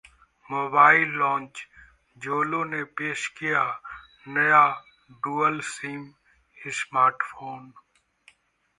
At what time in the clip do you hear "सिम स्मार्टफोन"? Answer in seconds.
5.69-7.73